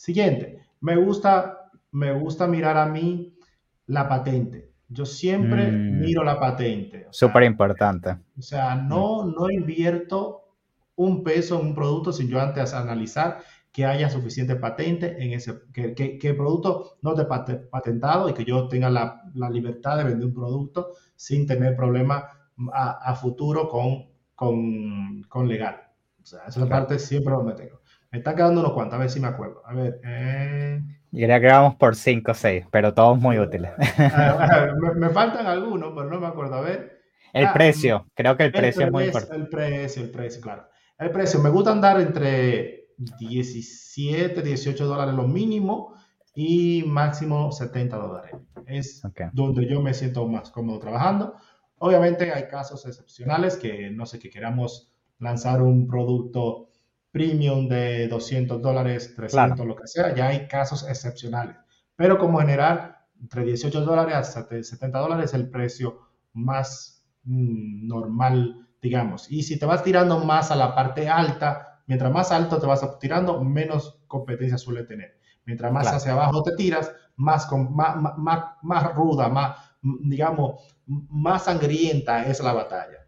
[0.00, 3.36] Siguiente, me gusta, me gusta mirar a mí
[3.84, 4.72] la patente.
[4.88, 6.00] Yo siempre mm.
[6.00, 7.06] miro la patente.
[7.10, 8.16] Súper importante.
[8.38, 10.56] O sea, no, no invierto
[10.96, 15.60] un peso en un producto sin yo antes analizar que haya suficiente patente en ese,
[15.70, 20.04] que, que, el producto no esté patentado y que yo tenga la, la, libertad de
[20.04, 22.24] vender un producto sin tener problemas
[22.72, 25.76] a, futuro con, con, con, legal.
[26.22, 27.79] O sea, esa parte siempre lo tengo.
[28.10, 29.62] Me están quedando unos cuantos, a ver si me acuerdo.
[29.64, 30.00] A ver.
[30.04, 30.80] Eh...
[31.12, 33.70] Yo diría que vamos por 5 o 6, pero todos muy útiles.
[34.96, 36.56] me, faltan algunos, pero no me acuerdo.
[36.56, 37.00] A ver.
[37.32, 39.36] El Ah, precio, creo que el El precio es muy importante.
[39.36, 40.66] el precio, el precio, claro.
[40.98, 45.94] El precio, me gusta andar entre 17, 18 dólares lo mínimo
[46.34, 48.32] y máximo 70 dólares.
[48.66, 51.36] Es donde yo me siento más cómodo trabajando.
[51.78, 56.69] Obviamente hay casos excepcionales que no sé, que queramos lanzar un producto
[57.10, 59.64] premium de 200 dólares, 300, Claro.
[59.64, 61.56] lo que sea, ya hay casos excepcionales.
[61.96, 65.98] Pero como general, entre 18 dólares hasta 70 dólares es el precio
[66.32, 69.30] más mm, normal, digamos.
[69.30, 72.98] Y si te vas tirando más a la parte alta, mientras más alto te vas
[72.98, 75.18] tirando, menos competencia suele tener.
[75.44, 75.96] Mientras más Claro.
[75.98, 82.40] hacia abajo te tiras, más, con- más, más, más, ruda, más, digamos, más sangrienta es
[82.40, 83.06] la batalla.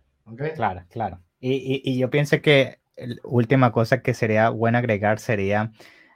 [0.54, 1.20] Claro, claro.
[1.40, 2.81] Y, y- y yo pienso que
[3.24, 5.72] última cosa que sería bueno agregar sería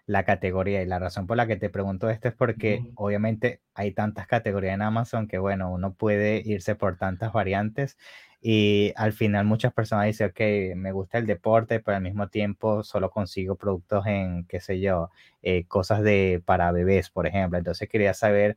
[0.07, 0.83] la categoría.
[0.83, 4.75] Y la razón por la que te pregunto esto es porque obviamente hay tantas categorías
[4.75, 7.97] en Amazon que, bueno, uno puede irse por tantas variantes.
[8.41, 12.85] Y al final muchas personas dicen, ok, me gusta el deporte, pero al mismo tiempo
[12.85, 15.11] solo consigo productos en, qué sé yo,
[15.43, 17.59] eh, cosas de para bebés, por ejemplo.
[17.59, 18.57] Entonces quería saber,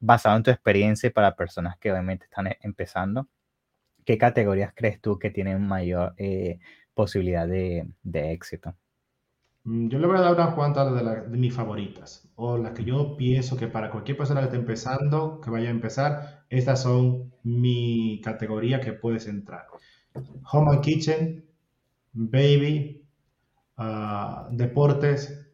[0.00, 3.28] basado en tu experiencia y para personas que obviamente están e- empezando,
[4.04, 6.58] ¿qué categorías crees tú que tienen mayor eh,
[6.96, 8.76] posibilidad de, de éxito?
[9.64, 12.72] Mm, Yo le voy a dar unas cuantas de, la- de mis favoritas, o las
[12.72, 16.82] que yo pienso que para cualquier persona que esté empezando, que vaya a empezar, estas
[16.82, 19.66] son mi categoría que puedes entrar.
[20.52, 21.46] Home and Kitchen,
[22.14, 23.06] Baby,
[23.78, 25.48] ah, Deportes,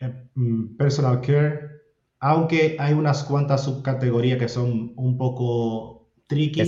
[0.00, 1.70] eh, mm, Personal Care,
[2.20, 5.95] aunque hay unas cuantas subcategorías que son un poco
[6.26, 6.60] tricky,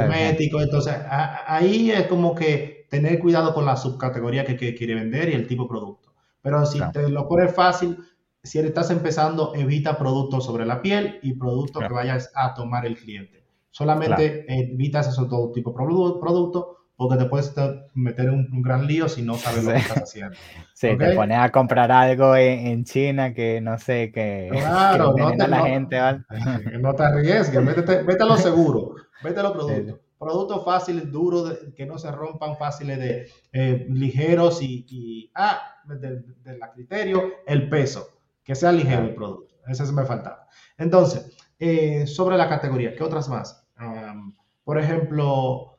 [0.00, 4.94] cosméticos entonces a- ahí es como que tener cuidado con la subcategoría que, que quiere
[4.94, 6.12] vender y el tipo de producto.
[6.42, 6.92] Pero si Claro.
[6.92, 7.98] te lo pones fácil,
[8.42, 11.94] si estás empezando, evita productos sobre la piel y productos que Claro.
[11.96, 13.44] vayas a tomar el cliente.
[13.70, 16.66] Solamente evitas esos todo tipo de produ- productos
[16.98, 19.78] porque te puedes te- meter en un, un gran lío si no sabes lo que
[19.78, 20.36] estás haciendo.
[20.74, 25.04] Sí, te pones a comprar algo en, en China que no sé, que, que Claro,
[25.16, 26.20] no envenena te, a la no, gente, ¿vale?
[26.80, 29.94] no te arriesgues, métete- vete a lo seguro, vete a los Sí, sí.
[30.18, 30.64] productos.
[30.64, 35.96] Fáciles, duros, de- que no se rompan, fáciles de eh, ligeros y, y- ah, de,
[35.98, 38.08] de criterio, el peso,
[38.44, 39.54] que sea ligero el producto.
[39.66, 40.46] Ese se me faltaba.
[40.76, 43.66] Entonces, eh, sobre la categoría, ¿qué otras más?
[43.80, 44.34] Um,
[44.64, 45.77] por ejemplo,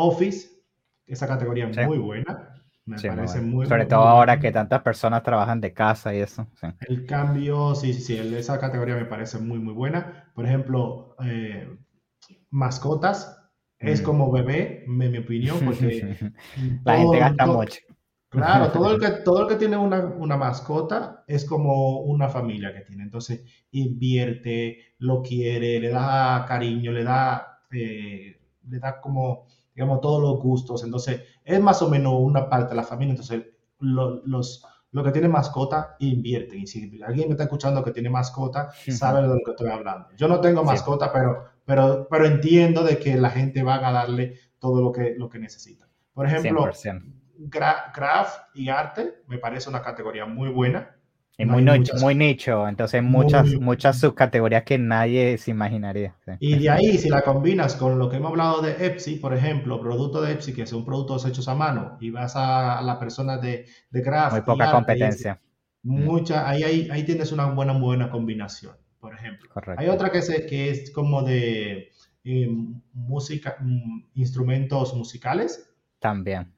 [0.00, 0.48] Office,
[1.06, 1.82] esa categoría es Sí.
[1.82, 2.54] muy buena.
[2.86, 3.54] Me Sí, muy parece bueno.
[3.56, 4.40] muy, Sobre muy, todo muy ahora buena.
[4.40, 6.46] que tantas personas trabajan de casa y eso.
[6.60, 6.68] Sí.
[6.88, 10.30] El cambio, sí, sí, sí, esa categoría me parece muy, muy buena.
[10.34, 11.68] Por ejemplo, eh,
[12.50, 13.34] mascotas
[13.78, 14.04] es Mm.
[14.04, 16.16] como bebé, en mi opinión, porque
[16.84, 17.80] La gente gasta todo- mucho.
[18.30, 22.72] claro, todo el que, todo el que tiene una, una mascota es como una familia
[22.72, 23.02] que tiene.
[23.02, 29.46] Entonces, invierte, lo quiere, le da cariño, le da, eh, le da como,
[29.78, 30.82] digamos, todos los gustos.
[30.82, 33.12] Entonces, es más o menos una parte de la familia.
[33.12, 33.46] Entonces,
[33.78, 36.58] lo- los, los que tienen mascota invierten.
[36.58, 40.08] Y si alguien me está escuchando que tiene mascota, sabe de lo que estoy hablando.
[40.16, 40.66] Yo no tengo Sí.
[40.66, 45.14] mascota, pero, pero, pero entiendo de que la gente va a darle todo lo que,
[45.16, 45.88] lo que necesita.
[46.12, 47.04] Por ejemplo, 100%.
[47.38, 50.96] gra- craft y arte me parece una categoría muy buena.
[51.38, 55.50] Y No muy, nicho, muchas- muy nicho, entonces muchas, Muy- muchas subcategorías que nadie se
[55.52, 56.14] imaginaría.
[56.26, 56.32] sí.
[56.40, 59.80] Y de ahí, si la combinas con lo que hemos hablado de Epsi, por ejemplo,
[59.80, 63.66] productos de Epsi que son productos hechos a mano, y vas a, la persona de,
[63.90, 65.40] de craft Muy poca arte, competencia.
[65.82, 69.50] mucha, ahí, ahí, ahí tienes una buena, buena combinación, por ejemplo.
[69.52, 69.80] Correcto.
[69.82, 71.90] Hay otra que, se, que es como de
[72.24, 72.48] eh,
[72.92, 75.68] música, mm, instrumentos musicales.
[75.98, 76.52] También.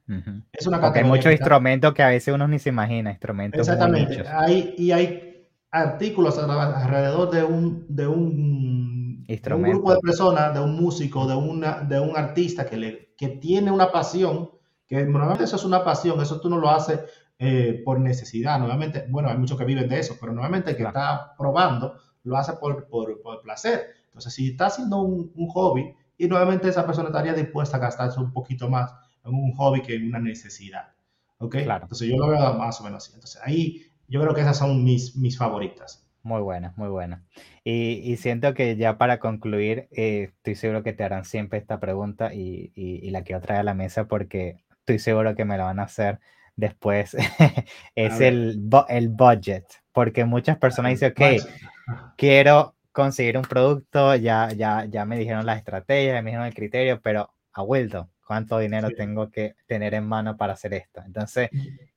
[0.53, 4.23] Es una Porque hay muchos instrumentos que a veces uno ni se imagina, instrumentos Exactamente.
[4.27, 11.25] Hay, y hay artículos alrededor de un, de un, grupo de personas, de un músico,
[11.25, 14.51] de, una, de un artista que, le, que tiene una pasión,
[14.85, 16.99] que normalmente eso es una pasión, eso tú no lo haces
[17.39, 18.59] eh, por necesidad.
[18.59, 20.99] Normalmente, bueno, hay muchos que viven de eso, pero normalmente el que Claro.
[20.99, 23.87] está probando lo hace por, por, por placer.
[24.05, 28.19] Entonces, si está haciendo un, un hobby, y nuevamente esa persona estaría dispuesta a gastarse
[28.19, 30.93] un poquito más un hobby que en una necesidad.
[31.37, 31.57] ¿Ok?
[31.63, 31.83] Claro.
[31.85, 33.13] Entonces yo lo veo más o menos así.
[33.15, 36.05] Entonces ahí yo creo que esas son mis, mis favoritas.
[36.23, 37.23] Muy buena, muy buena.
[37.63, 41.79] Y, y siento que ya para concluir, eh, estoy seguro que te harán siempre esta
[41.79, 45.57] pregunta y, y- y la quiero traer a la mesa porque estoy seguro que me
[45.57, 46.19] la van a hacer
[46.55, 47.15] después.
[47.95, 51.21] es el, el budget, porque muchas personas dicen, ok,
[52.17, 56.53] quiero conseguir un producto, ya, ya, ya me dijeron las estrategias, ya me dijeron el
[56.53, 58.95] criterio, pero a Wilton, ¿cuánto dinero Sí.
[58.95, 61.01] tengo que tener en mano para hacer esto?
[61.05, 61.49] Entonces,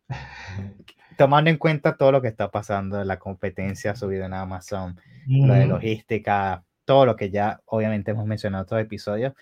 [1.17, 5.69] tomando en cuenta todo lo que está pasando, la competencia subida en Amazon, lo de
[5.69, 9.35] logística, todo lo que ya obviamente hemos mencionado en estos episodios,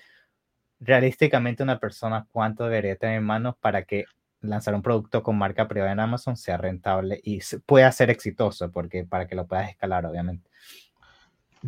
[0.81, 4.05] realísticamente una persona cuánto debería tener en manos para que
[4.43, 9.07] lanzar un producto con marca privada en Amazon sea rentable y pueda ser exitoso, porque
[9.07, 10.51] para que lo puedas escalar, obviamente.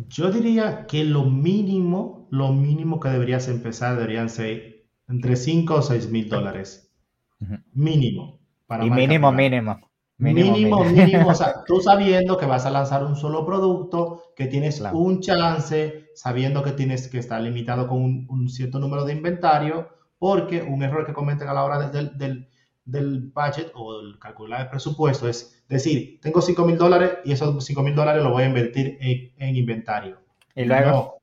[0.07, 4.74] Yo diría que lo mínimo, lo mínimo que deberías empezar deberían ser
[5.07, 6.91] entre 5 o 6 mil dólares.
[7.73, 8.39] Mínimo.
[8.81, 9.79] y mínimo, mínimo,
[10.17, 10.83] mínimo.
[10.85, 15.21] Mínimo, O sea, tú sabiendo que vas a lanzar un solo producto, que tienes un
[15.21, 20.81] chance, sabiendo que tienes que estar limitado con un, cierto número de inventario, porque un
[20.83, 22.47] error que cometen a la hora del, del,
[22.85, 27.63] del budget o el calcular el presupuesto es decir, tengo 5 mil dólares y esos
[27.63, 30.19] 5 mil dólares los voy a invertir en, inventario.
[30.55, 31.17] ¿Y luego?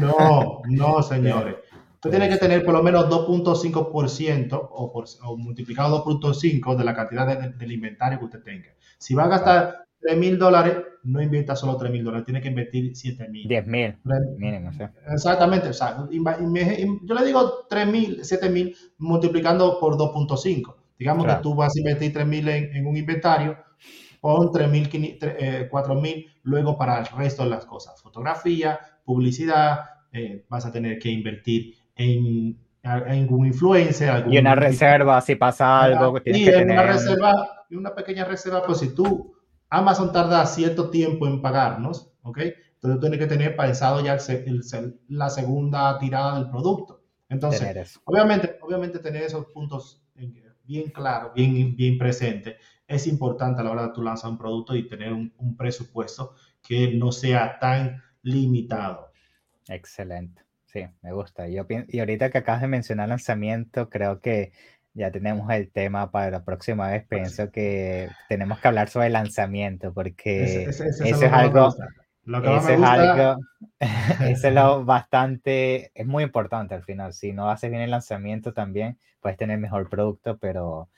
[0.00, 1.56] No, no, no señores.
[2.04, 7.54] Usted tiene que tener por lo menos 2.5% o, o multiplicado 2.5 de la cantidad
[7.54, 8.74] del inventario que usted tenga.
[8.98, 12.48] Si va a gastar 3 mil dólares, no invierta solo 3 mil dólares, tiene que
[12.48, 13.48] invertir 7 mil.
[13.48, 13.96] 10 mil.
[14.36, 14.70] Miren,
[15.10, 15.68] Exactamente.
[15.68, 20.74] O sea, yo le digo 3 mil, 7 mil multiplicando por 2.5.
[20.98, 23.56] Digamos que tú vas a invertir 3 mil en, un inventario,
[24.20, 24.90] pon 3 mil,
[25.70, 28.00] 4 mil luego para el resto de las cosas.
[28.02, 32.58] Fotografía, publicidad, eh, vas a tener que invertir en,
[33.30, 34.26] un influencer.
[34.28, 36.20] y una reserva, si pasa algo.
[36.24, 39.34] y una reserva, y una pequeña reserva, pues si tú,
[39.70, 42.38] Amazon tarda cierto tiempo en pagarnos, ¿ok?
[42.74, 44.18] Entonces tienes que tener pensado ya
[45.08, 47.02] la segunda tirada del producto.
[47.30, 50.04] Entonces, obviamente, obviamente tener esos puntos
[50.64, 54.76] bien claros, bien, bien presentes, es importante a la hora de tú lanzar un producto
[54.76, 59.10] y tener un, un presupuesto que no sea tan limitado.
[59.68, 60.43] Excelente.
[60.74, 61.46] Sí, me gusta.
[61.48, 64.50] Yo y ahorita que acabas de mencionar lanzamiento, creo que
[64.92, 67.06] ya tenemos el tema para la próxima vez.
[67.08, 71.68] Pues Pienso que tenemos que hablar sobre lanzamiento porque eso es algo...
[71.68, 73.40] eso es algo,
[74.20, 77.12] eso es lo bastante, es muy importante al final.
[77.12, 80.88] Si no haces bien el lanzamiento también, puedes tener mejor producto, pero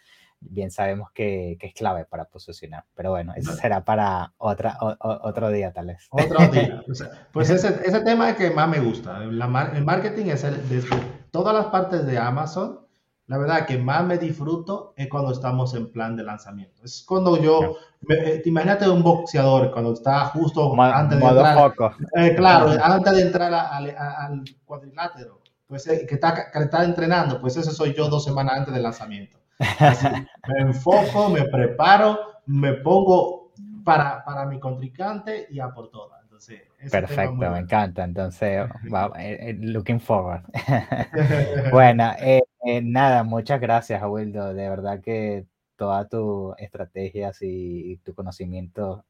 [0.40, 2.84] bien sabemos que, que, es clave para posicionar.
[2.94, 6.06] Pero bueno, eso será para otra, otro día tal vez.
[6.10, 6.82] Otro día.
[7.32, 9.22] pues ese, ese tema es que más me gusta.
[9.22, 10.96] el marketing es el, desde
[11.30, 12.80] todas las partes de Amazon.
[13.28, 16.84] La verdad que más me disfruto es cuando estamos en plan de lanzamiento.
[16.84, 17.76] Es cuando yo,
[18.08, 21.72] eh, imagínate un boxeador cuando está justo antes de entrar.
[22.16, 27.56] Eh, claro, antes de entrar al cuadrilátero, pues eh, que, está, que está entrenando, pues
[27.56, 33.52] ese soy yo dos semanas antes del lanzamiento me enfoco, me preparo, me pongo
[33.84, 36.20] para, para mi contrincante y a por todas.
[36.22, 38.04] Entonces, Perfecto, me encanta.
[38.04, 38.68] Entonces,
[39.18, 40.42] eh, eh, looking forward.
[41.72, 42.42] bueno, eh,
[42.82, 44.52] nada, muchas gracias, Wildo.
[44.52, 45.46] De verdad que
[45.76, 49.04] toda tu estrategias y, tu conocimiento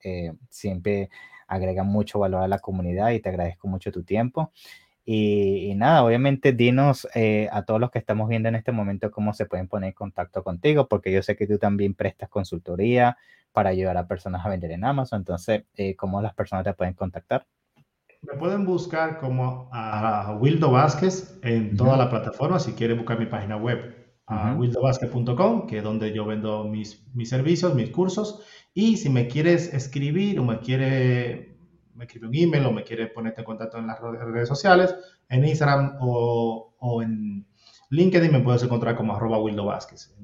[0.49, 1.11] siempre
[1.49, 4.53] agregan mucho valor a la comunidad y te agradezco mucho tu tiempo.
[5.09, 9.33] Y, nada, obviamente dinos eh, a todos los que estamos viendo en este momento cómo
[9.35, 13.17] se pueden poner en contacto contigo, porque yo sé que tú también prestas consultoría
[13.53, 15.21] para ayudar a personas a vender en Amazon.
[15.21, 17.47] Entonces, eh, ¿cómo las personas te pueden contactar?
[18.23, 22.59] Me pueden buscar como a Wildo Vázquez en toda la plataforma.
[22.59, 27.29] Si quieren buscar mi página web, a wildovázquez.com, que es donde yo vendo mis, mis
[27.29, 28.43] servicios, mis cursos.
[28.75, 31.56] Y si me quieres escribir o me quiere
[31.97, 34.95] me escribe un email o me quiere ponerte en contacto en las redes sociales,
[35.29, 37.47] en Instagram o, o en
[37.91, 40.15] LinkedIn me puedes encontrar como arroba Wildo Vázquez.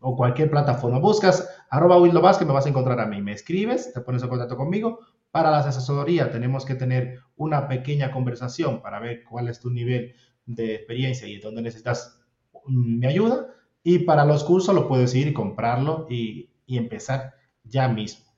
[0.00, 0.98] O cualquier plataforma.
[0.98, 3.22] Buscas arroba Wildo Vázquez, me vas a encontrar a mí.
[3.22, 4.98] Me escribes, te pones en contacto conmigo.
[5.30, 10.14] Para las asesorías tenemos que tener una pequeña conversación para ver cuál es tu nivel
[10.46, 12.20] de experiencia y dónde necesitas
[12.66, 13.48] mm, mi ayuda.
[13.82, 18.33] Y para los cursos lo puedes ir comprarlo y, y empezar ya mismo.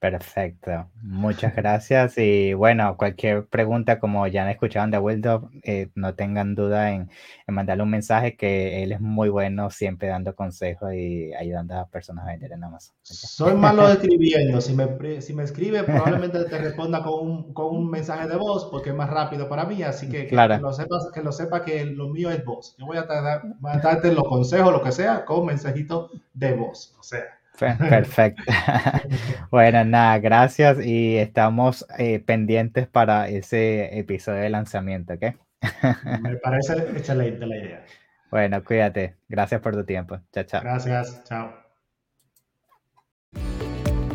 [0.00, 2.18] Perfecto, muchas gracias.
[2.18, 7.10] Y bueno, cualquier pregunta, como ya han escuchado de Wildo, eh, no tengan duda en,
[7.48, 11.88] mandarle un mensaje que él es muy bueno, siempre dando consejos y ayudando a las
[11.88, 12.94] personas a vender en Amazon.
[13.02, 14.60] Soy malo escribiendo.
[14.60, 18.68] Si me, si me escribe, probablemente te responda con un, con un mensaje de voz
[18.70, 19.82] porque es más rápido para mí.
[19.82, 22.76] Así que que, lo, sepas, que lo sepa que lo mío es voz.
[22.78, 26.52] Yo voy a, dar, voy a darte los consejos, lo que sea, con mensajito de
[26.52, 26.94] voz.
[27.00, 27.37] O sea.
[27.58, 28.42] Perfecto.
[29.50, 35.34] bueno, nada, gracias y estamos eh, pendientes para ese episodio de lanzamiento, ¿ok?
[36.22, 37.84] Me parece excelente la idea.
[38.30, 39.16] Bueno, cuídate.
[39.28, 40.20] Gracias por tu tiempo.
[40.32, 40.60] Chao, chao.
[40.62, 41.24] Gracias.
[41.24, 41.52] Chao.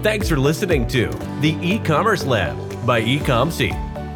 [0.03, 1.09] Thanks for listening to
[1.41, 3.71] the e-commerce lab by Ecomcy.